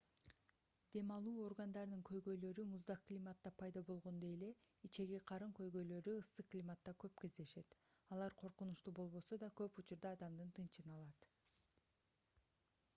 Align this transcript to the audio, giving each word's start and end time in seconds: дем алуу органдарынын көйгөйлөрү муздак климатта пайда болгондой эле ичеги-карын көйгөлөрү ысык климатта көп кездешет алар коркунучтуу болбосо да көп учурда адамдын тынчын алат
дем 0.93 1.09
алуу 1.15 1.33
органдарынын 1.49 1.99
көйгөйлөрү 2.09 2.63
муздак 2.69 3.03
климатта 3.09 3.51
пайда 3.59 3.83
болгондой 3.89 4.31
эле 4.37 4.49
ичеги-карын 4.89 5.53
көйгөлөрү 5.61 6.15
ысык 6.23 6.49
климатта 6.55 6.95
көп 7.05 7.21
кездешет 7.23 7.77
алар 8.17 8.37
коркунучтуу 8.45 8.95
болбосо 9.03 9.41
да 9.47 9.51
көп 9.63 9.81
учурда 9.85 10.15
адамдын 10.17 10.53
тынчын 10.61 10.91
алат 10.97 11.31